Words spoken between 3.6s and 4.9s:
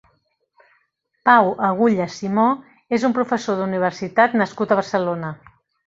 d'universitat nascut a